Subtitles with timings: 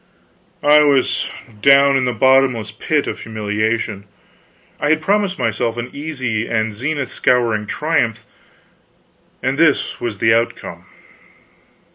[0.63, 1.29] I was
[1.61, 4.05] down in the bottomless pit of humiliation.
[4.79, 8.25] I had promised myself an easy and zenith scouring triumph,
[9.43, 10.87] and this was the outcome!